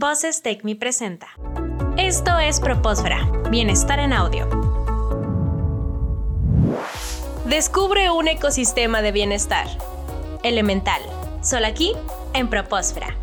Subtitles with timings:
[0.00, 1.26] Voces Take Me presenta.
[1.96, 4.48] Esto es Propósfera, Bienestar en Audio.
[7.46, 9.66] Descubre un ecosistema de bienestar.
[10.44, 11.02] Elemental.
[11.42, 11.94] Solo aquí,
[12.32, 13.16] en Propósfera.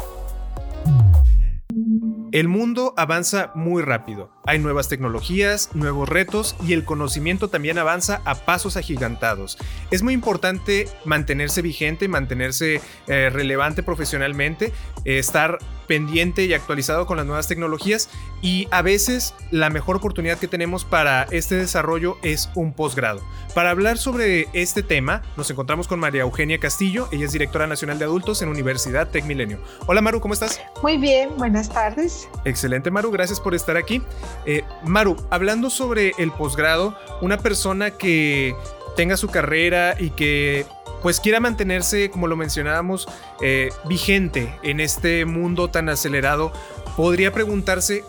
[2.34, 4.35] El mundo avanza muy rápido.
[4.48, 9.58] Hay nuevas tecnologías, nuevos retos y el conocimiento también avanza a pasos agigantados.
[9.90, 14.72] Es muy importante mantenerse vigente, mantenerse eh, relevante profesionalmente,
[15.04, 15.58] eh, estar
[15.88, 18.10] pendiente y actualizado con las nuevas tecnologías
[18.42, 23.22] y a veces la mejor oportunidad que tenemos para este desarrollo es un posgrado.
[23.54, 28.00] Para hablar sobre este tema nos encontramos con María Eugenia Castillo, ella es directora nacional
[28.00, 29.60] de adultos en Universidad Tec Milenio.
[29.86, 30.60] Hola Maru, ¿cómo estás?
[30.82, 32.28] Muy bien, buenas tardes.
[32.46, 34.02] Excelente Maru, gracias por estar aquí.
[34.46, 38.56] Eh, Maru, hablando sobre el posgrado, una persona que
[38.96, 40.66] tenga su carrera y que
[41.02, 43.08] pues quiera mantenerse, como lo mencionábamos,
[43.42, 46.52] eh, vigente en este mundo tan acelerado,
[46.98, 48.04] podría preguntarse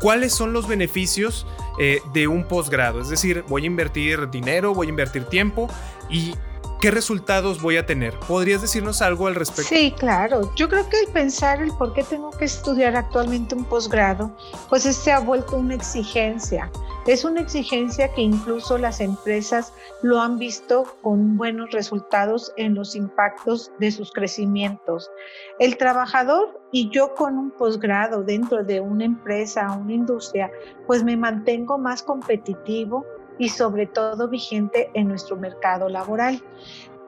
[0.00, 1.46] cuáles son los beneficios
[1.80, 3.00] eh, de un posgrado.
[3.00, 5.68] Es decir, voy a invertir dinero, voy a invertir tiempo
[6.08, 6.34] y
[6.80, 8.18] ¿Qué resultados voy a tener?
[8.26, 9.68] ¿Podrías decirnos algo al respecto?
[9.68, 10.50] Sí, claro.
[10.56, 14.34] Yo creo que el pensar el por qué tengo que estudiar actualmente un posgrado,
[14.70, 16.70] pues este ha vuelto una exigencia.
[17.06, 22.96] Es una exigencia que incluso las empresas lo han visto con buenos resultados en los
[22.96, 25.10] impactos de sus crecimientos.
[25.58, 30.50] El trabajador y yo con un posgrado dentro de una empresa, una industria,
[30.86, 33.04] pues me mantengo más competitivo,
[33.40, 36.40] y sobre todo vigente en nuestro mercado laboral.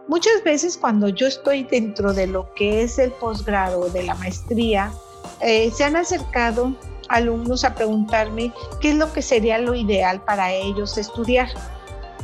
[0.08, 4.90] Muchas veces cuando yo estoy dentro de lo que es el posgrado de la maestría,
[5.40, 6.74] eh, se han acercado
[7.08, 11.48] alumnos a preguntarme qué es lo que sería lo ideal para ellos estudiar.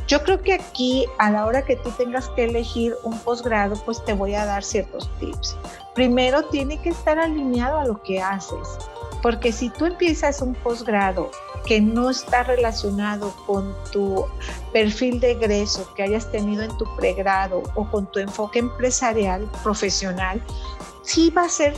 [0.07, 4.03] Yo creo que aquí, a la hora que tú tengas que elegir un posgrado, pues
[4.05, 5.55] te voy a dar ciertos tips.
[5.93, 8.79] Primero, tiene que estar alineado a lo que haces,
[9.21, 11.29] porque si tú empiezas un posgrado
[11.65, 14.25] que no está relacionado con tu
[14.73, 20.43] perfil de egreso que hayas tenido en tu pregrado o con tu enfoque empresarial, profesional,
[21.03, 21.75] sí va a ser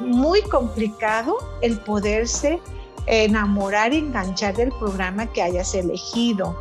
[0.00, 2.60] muy complicado el poderse
[3.06, 6.56] enamorar y enganchar del programa que hayas elegido.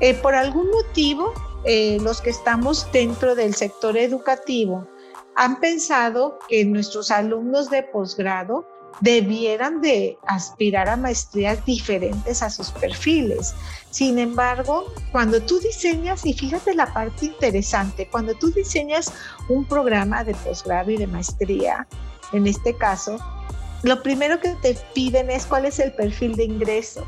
[0.00, 1.32] Eh, por algún motivo,
[1.64, 4.86] eh, los que estamos dentro del sector educativo
[5.34, 8.66] han pensado que nuestros alumnos de posgrado
[9.00, 13.54] debieran de aspirar a maestrías diferentes a sus perfiles.
[13.90, 19.12] Sin embargo, cuando tú diseñas, y fíjate la parte interesante, cuando tú diseñas
[19.48, 21.86] un programa de posgrado y de maestría,
[22.32, 23.18] en este caso,
[23.82, 27.06] lo primero que te piden es cuál es el perfil de ingreso.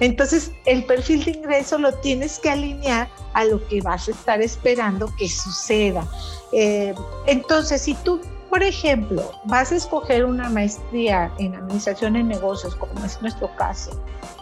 [0.00, 4.42] Entonces, el perfil de ingreso lo tienes que alinear a lo que vas a estar
[4.42, 6.06] esperando que suceda.
[6.52, 6.94] Eh,
[7.26, 8.20] entonces, si tú
[8.56, 13.90] por ejemplo, vas a escoger una maestría en administración de negocios, como es nuestro caso,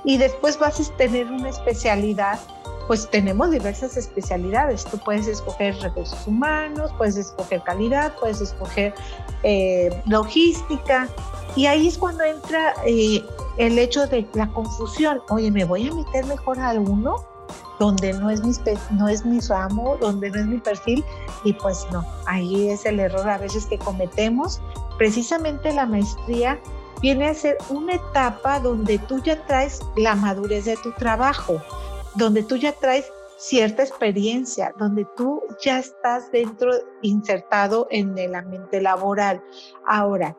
[0.05, 2.39] y después vas a tener una especialidad,
[2.87, 4.85] pues tenemos diversas especialidades.
[4.85, 8.95] Tú puedes escoger recursos humanos, puedes escoger calidad, puedes escoger
[9.43, 11.09] eh, logística,
[11.57, 13.21] y ahí es cuando entra eh,
[13.59, 15.23] el hecho de la confusión.
[15.29, 17.34] Oye, ¿me voy a meter mejor a uno?
[17.79, 18.53] Donde no es, mi,
[18.93, 21.05] no es mi ramo, donde no es mi perfil,
[21.45, 24.61] y pues no, ahí es el error a veces que cometemos.
[24.99, 26.61] Precisamente la maestría
[27.01, 31.61] viene a ser una etapa donde tú ya traes la madurez de tu trabajo,
[32.15, 36.71] donde tú ya traes cierta experiencia, donde tú ya estás dentro,
[37.03, 39.43] insertado en el ambiente laboral.
[39.87, 40.37] Ahora,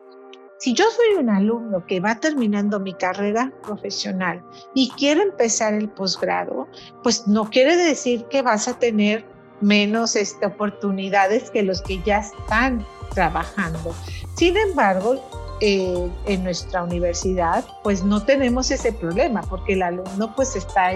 [0.58, 4.42] si yo soy un alumno que va terminando mi carrera profesional
[4.74, 6.66] y quiero empezar el posgrado,
[7.02, 9.24] pues no quiere decir que vas a tener
[9.60, 13.94] menos este, oportunidades que los que ya están trabajando.
[14.34, 15.22] Sin embargo,
[15.60, 20.90] eh, en nuestra universidad, pues no tenemos ese problema, porque el alumno pues está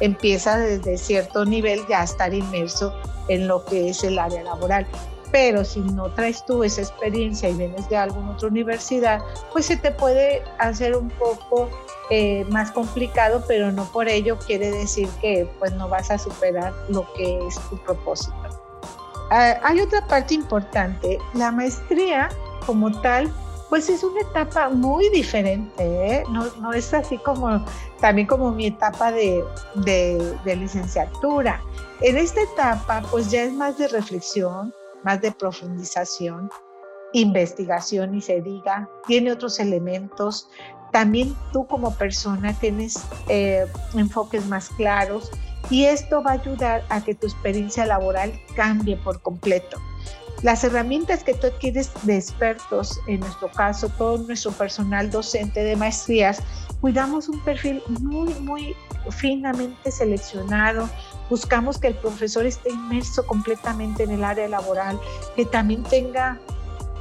[0.00, 2.94] empieza desde cierto nivel ya a estar inmerso
[3.28, 4.86] en lo que es el área laboral
[5.32, 9.20] pero si no traes tú esa experiencia y vienes de alguna otra universidad,
[9.50, 11.70] pues se te puede hacer un poco
[12.10, 16.74] eh, más complicado, pero no por ello quiere decir que pues no vas a superar
[16.90, 18.34] lo que es tu propósito.
[19.30, 22.28] Ah, hay otra parte importante, la maestría
[22.66, 23.32] como tal,
[23.70, 26.24] pues es una etapa muy diferente, ¿eh?
[26.28, 27.64] no, no, es así como
[27.98, 29.42] también como mi etapa de,
[29.76, 31.62] de, de licenciatura.
[32.02, 34.74] En esta etapa pues ya es más de reflexión,
[35.04, 36.50] más de profundización,
[37.12, 40.48] investigación y se diga, tiene otros elementos.
[40.92, 45.30] También tú como persona tienes eh, enfoques más claros
[45.70, 49.78] y esto va a ayudar a que tu experiencia laboral cambie por completo.
[50.42, 55.76] Las herramientas que tú adquieres de expertos, en nuestro caso, todo nuestro personal docente de
[55.76, 56.42] maestrías,
[56.80, 58.76] cuidamos un perfil muy, muy
[59.10, 60.90] finamente seleccionado.
[61.30, 64.98] Buscamos que el profesor esté inmerso completamente en el área laboral,
[65.36, 66.40] que también tenga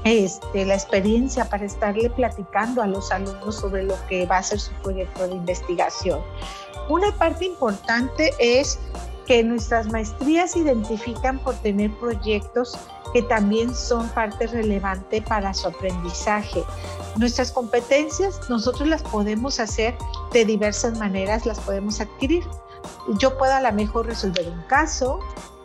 [0.04, 4.60] este, la experiencia para estarle platicando a los alumnos sobre lo que va a ser
[4.60, 6.20] su proyecto de investigación.
[6.90, 8.78] Una parte importante es
[9.26, 12.78] que nuestras maestrías identifican por tener proyectos
[13.14, 16.64] que también son parte relevante para su aprendizaje.
[17.18, 19.96] Nuestras competencias nosotros las podemos hacer
[20.32, 22.44] de diversas maneras, las podemos adquirir.
[23.20, 25.20] Yo puedo a lo mejor resolver un caso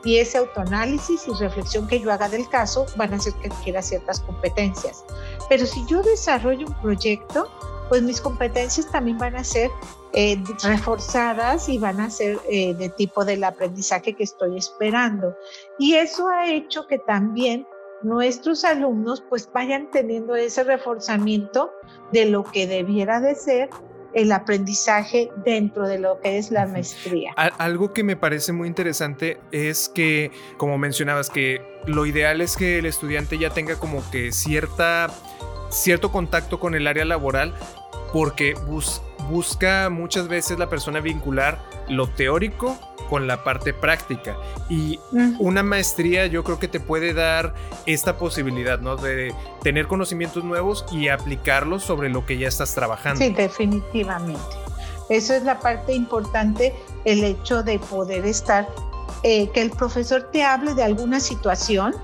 [0.05, 3.83] y ese autoanálisis y reflexión que yo haga del caso van a hacer que adquiera
[3.83, 5.05] ciertas competencias.
[5.49, 7.49] Pero si yo desarrollo un proyecto,
[7.89, 9.71] pues mis competencias también van a ser
[10.17, 15.37] eh, reforzadas y van a ser eh, de tipo del aprendizaje que estoy esperando.
[15.79, 17.67] Y eso ha hecho que también
[18.03, 21.71] nuestros alumnos pues vayan teniendo ese reforzamiento
[22.13, 23.69] de lo que debiera de ser
[24.15, 27.33] el aprendizaje dentro de lo que es la maestría.
[27.35, 32.79] Algo que me parece muy interesante es que, como mencionabas, que lo ideal es que
[32.79, 35.11] el estudiante ya tenga como que cierta
[35.69, 37.53] cierto contacto con el área laboral
[38.15, 38.55] porque
[39.29, 41.59] busca muchas veces la persona vincular
[41.89, 42.79] lo teórico
[43.09, 44.37] con la parte práctica.
[44.69, 44.99] Y
[45.39, 47.55] una maestría yo creo que te puede dar
[47.87, 48.97] esta posibilidad, ¿no?
[48.97, 53.25] De tener conocimientos nuevos y aplicarlos sobre lo que ya estás trabajando.
[53.25, 54.41] Sí, definitivamente.
[55.09, 56.75] Eso es la parte importante,
[57.05, 58.69] el hecho de poder estar,
[59.23, 61.95] eh, que el profesor te hable de alguna situación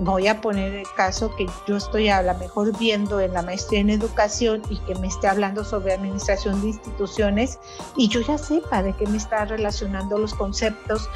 [0.00, 3.80] voy a poner el caso que yo estoy a lo mejor viendo en la maestría
[3.80, 7.58] en educación y que me esté hablando sobre administración de instituciones
[7.96, 11.08] y yo ya sepa de qué me está relacionando los conceptos,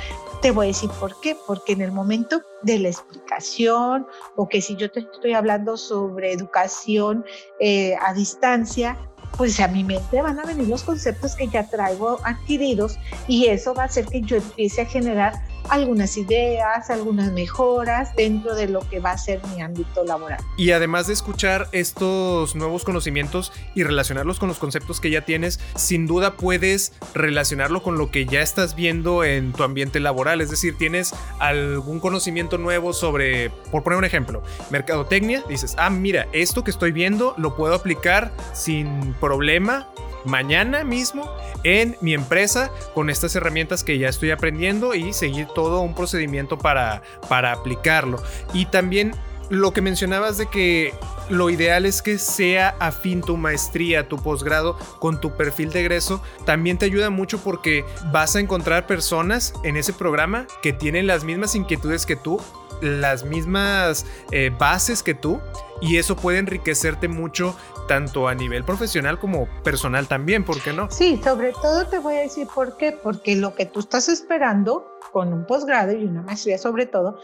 [0.43, 4.61] te voy a decir por qué, porque en el momento de la explicación o que
[4.61, 7.25] si yo te estoy hablando sobre educación
[7.61, 8.99] eh, a distancia,
[9.37, 13.75] pues a mi mente van a venir los conceptos que ya traigo adquiridos y eso
[13.75, 15.33] va a hacer que yo empiece a generar
[15.69, 20.39] algunas ideas, algunas mejoras dentro de lo que va a ser mi ámbito laboral.
[20.57, 25.61] Y además de escuchar estos nuevos conocimientos y relacionarlos con los conceptos que ya tienes,
[25.77, 30.41] sin duda puedes relacionarlo con lo que ya estás viendo en tu ambiente laboral.
[30.41, 35.43] Es decir, tienes algún conocimiento nuevo sobre, por poner un ejemplo, mercadotecnia.
[35.49, 39.89] Dices, ah, mira, esto que estoy viendo lo puedo aplicar sin problema
[40.25, 41.31] mañana mismo
[41.63, 46.59] en mi empresa con estas herramientas que ya estoy aprendiendo y seguir todo un procedimiento
[46.59, 48.23] para, para aplicarlo.
[48.53, 49.13] Y también
[49.51, 50.95] lo que mencionabas de que
[51.29, 56.23] lo ideal es que sea afín tu maestría, tu posgrado con tu perfil de egreso,
[56.45, 61.25] también te ayuda mucho porque vas a encontrar personas en ese programa que tienen las
[61.25, 62.41] mismas inquietudes que tú,
[62.81, 65.41] las mismas eh, bases que tú
[65.85, 67.55] y eso puede enriquecerte mucho
[67.87, 70.91] tanto a nivel profesional como personal también, ¿por qué no?
[70.91, 74.99] Sí, sobre todo te voy a decir por qué, porque lo que tú estás esperando
[75.13, 77.21] con un posgrado y una maestría sobre todo,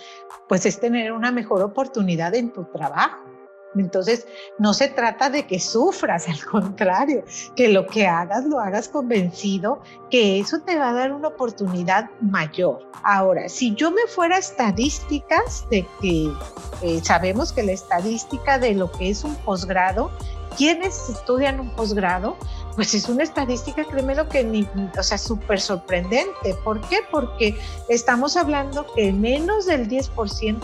[0.48, 3.29] pues es tener una mejor oportunidad en tu trabajo.
[3.76, 4.26] Entonces,
[4.58, 7.24] no se trata de que sufras, al contrario,
[7.56, 9.80] que lo que hagas lo hagas convencido
[10.10, 12.80] que eso te va a dar una oportunidad mayor.
[13.04, 16.32] Ahora, si yo me fuera a estadísticas de que
[16.82, 20.10] eh, sabemos que la estadística de lo que es un posgrado
[20.56, 22.36] quienes estudian un posgrado,
[22.76, 24.66] pues es una estadística, créeme lo que ni,
[24.98, 26.54] o sea, súper sorprendente.
[26.64, 26.98] ¿Por qué?
[27.10, 30.60] Porque estamos hablando que menos del 10%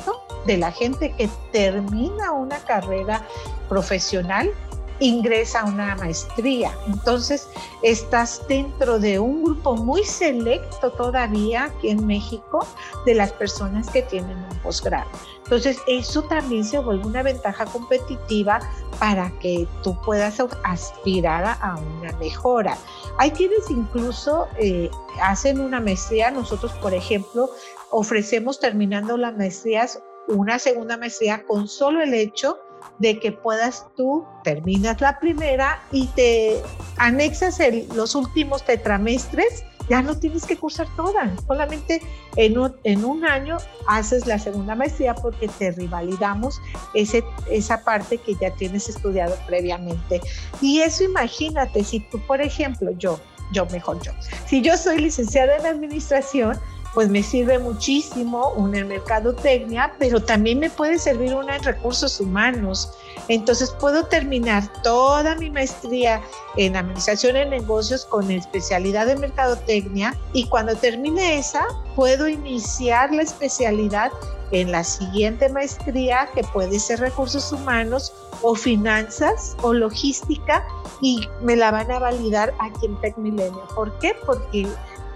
[0.46, 3.26] de la gente que termina una carrera
[3.68, 4.52] profesional
[5.00, 6.72] ingresa a una maestría.
[6.86, 7.48] Entonces,
[7.82, 12.66] estás dentro de un grupo muy selecto todavía aquí en México
[13.04, 15.08] de las personas que tienen un posgrado.
[15.44, 18.60] Entonces, eso también se vuelve una ventaja competitiva
[18.98, 22.76] para que tú puedas aspirar a una mejora.
[23.18, 24.90] Hay quienes incluso eh,
[25.22, 26.30] hacen una maestría.
[26.30, 27.50] Nosotros, por ejemplo,
[27.90, 32.58] ofrecemos terminando las maestrías una segunda maestría con solo el hecho
[32.98, 36.62] de que puedas tú, terminas la primera y te
[36.98, 37.58] anexas
[37.94, 42.02] los últimos tetramestres, ya no tienes que cursar toda, solamente
[42.36, 43.56] en un, año
[43.86, 46.60] haces la segunda maestría porque te rivalidamos
[46.94, 50.20] ese, esa parte que ya tienes estudiado previamente.
[50.60, 53.20] Y eso imagínate, si tú, por ejemplo, yo,
[53.52, 54.12] yo mejor yo,
[54.46, 56.58] si yo soy licenciada en administración,
[56.96, 62.18] pues me sirve muchísimo una en mercadotecnia, pero también me puede servir una en recursos
[62.18, 62.90] humanos.
[63.28, 66.22] Entonces puedo terminar toda mi maestría
[66.56, 73.24] en administración de negocios con especialidad en mercadotecnia y cuando termine esa puedo iniciar la
[73.24, 74.10] especialidad
[74.52, 78.10] en la siguiente maestría, que puede ser recursos humanos
[78.40, 80.66] o finanzas o logística,
[81.02, 83.66] y me la van a validar aquí en TecMilenio.
[83.74, 84.14] ¿Por qué?
[84.24, 84.66] Porque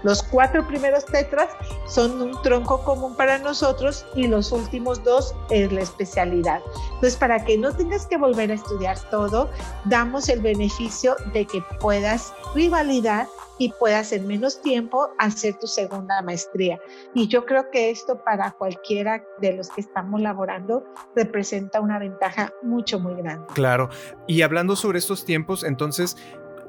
[0.03, 1.49] los cuatro primeros tetras
[1.87, 6.61] son un tronco común para nosotros y los últimos dos es la especialidad.
[6.93, 9.49] Entonces, para que no tengas que volver a estudiar todo,
[9.85, 13.27] damos el beneficio de que puedas rivalidar
[13.61, 16.79] y puedas en menos tiempo hacer tu segunda maestría.
[17.13, 20.83] Y yo creo que esto para cualquiera de los que estamos laborando
[21.15, 23.45] representa una ventaja mucho, muy grande.
[23.53, 23.89] Claro.
[24.25, 26.17] Y hablando sobre estos tiempos, entonces,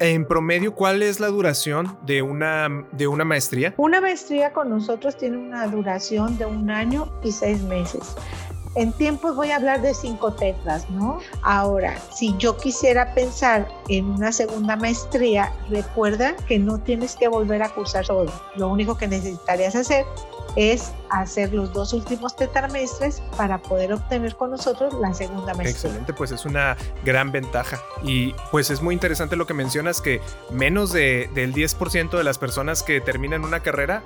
[0.01, 3.75] en promedio, ¿cuál es la duración de una, de una maestría?
[3.77, 8.15] Una maestría con nosotros tiene una duración de un año y seis meses.
[8.75, 11.19] En tiempos voy a hablar de cinco tetras, ¿no?
[11.43, 17.63] Ahora, si yo quisiera pensar en una segunda maestría, recuerda que no tienes que volver
[17.63, 18.33] a cursar todo.
[18.57, 20.07] Lo único que necesitarías hacer
[20.57, 25.91] es hacer los dos últimos tetramestres para poder obtener con nosotros la segunda maestría.
[25.91, 27.79] Excelente, pues es una gran ventaja.
[28.03, 32.39] Y pues es muy interesante lo que mencionas que menos de, del 10% de las
[32.39, 34.03] personas que terminan una carrera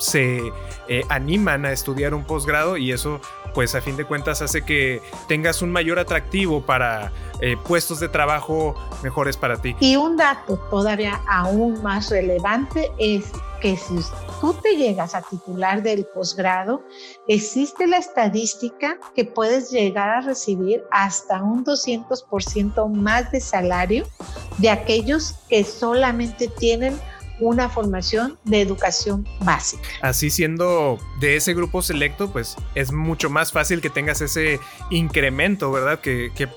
[0.00, 0.40] se
[0.88, 3.20] eh, animan a estudiar un posgrado y eso
[3.54, 8.08] pues a fin de cuentas hace que tengas un mayor atractivo para eh, puestos de
[8.08, 9.76] trabajo mejores para ti.
[9.80, 13.94] Y un dato todavía aún más relevante es que si
[14.40, 16.82] tú te llegas a titular del posgrado,
[17.28, 24.06] existe la estadística que puedes llegar a recibir hasta un 200% más de salario
[24.58, 26.98] de aquellos que solamente tienen
[27.40, 29.82] una formación de educación básica.
[30.02, 35.70] Así siendo de ese grupo selecto, pues es mucho más fácil que tengas ese incremento,
[35.72, 36.00] ¿verdad?
[36.00, 36.48] Que, que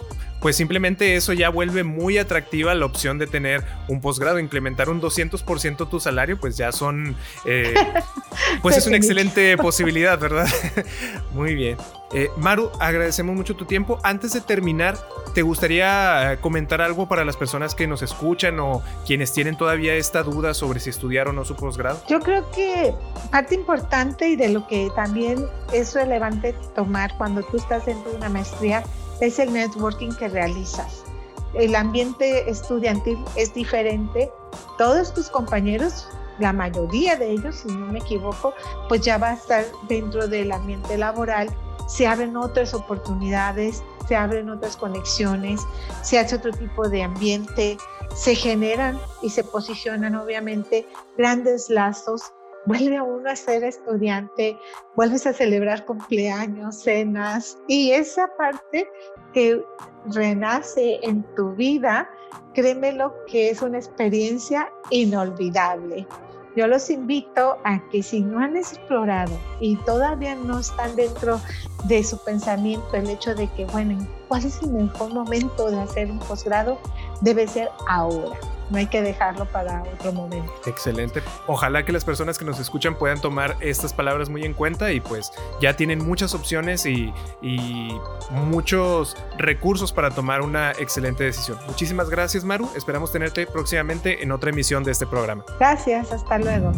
[0.44, 5.02] pues simplemente eso ya vuelve muy atractiva la opción de tener un posgrado, implementar un
[5.02, 7.74] 200% tu salario, pues ya son, eh,
[8.62, 10.46] pues es una excelente posibilidad, ¿verdad?
[11.34, 11.78] muy bien.
[12.14, 14.02] Eh, Maru, agradecemos mucho tu tiempo.
[14.04, 14.98] Antes de terminar,
[15.34, 19.96] ¿te gustaría eh, comentar algo para las personas que nos escuchan o quienes tienen todavía
[19.96, 22.04] esta duda sobre si estudiar o no su posgrado?
[22.10, 22.94] Yo creo que
[23.32, 28.18] parte importante y de lo que también es relevante tomar cuando tú estás dentro de
[28.18, 28.84] una maestría
[29.24, 31.06] es el networking que realizas.
[31.53, 34.30] El ambiente estudiantil es diferente.
[34.77, 36.08] Todos tus compañeros,
[36.39, 38.53] la mayoría de ellos, si no me equivoco,
[38.89, 41.48] pues ya va a estar dentro del ambiente laboral.
[41.88, 45.62] Se abren otras oportunidades, se abren otras conexiones,
[46.01, 47.77] se hace otro tipo de ambiente,
[48.15, 50.86] se generan y se posicionan obviamente
[51.18, 52.34] grandes lazos
[52.65, 54.58] vuelve a uno a ser estudiante,
[54.96, 58.88] vuelves a celebrar cumpleaños, cenas y esa parte
[59.34, 59.63] que
[60.06, 62.10] renace en tu vida,
[62.54, 66.08] créemelo que es una experiencia inolvidable.
[66.56, 71.42] Yo los invito a que si no han explorado y todavía no están dentro
[71.86, 76.12] de su pensamiento el hecho de que, bueno, ¿cuál es el mejor momento de hacer
[76.12, 76.78] un posgrado?
[77.22, 78.38] Debe ser ahora
[78.70, 80.51] no hay que dejarlo para otro momento.
[80.65, 81.22] Excelente.
[81.48, 85.00] Ojalá que las personas que nos escuchan puedan tomar estas palabras muy en cuenta y
[85.00, 87.98] pues ya tienen muchas opciones y, y
[88.32, 91.58] muchos recursos para tomar una excelente decisión.
[91.67, 95.43] Muchísimas gracias Maru, esperamos tenerte próximamente en otra emisión de este programa.
[95.60, 96.72] Gracias, hasta luego.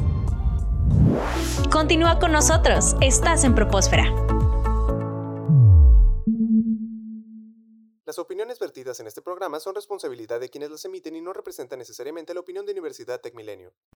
[1.71, 4.24] Continúa con nosotros, estás en Propósfera.
[8.05, 11.79] Las opiniones vertidas en este programa son responsabilidad de quienes las emiten y no representan
[11.79, 13.73] necesariamente la opinión de Universidad TecMilenio.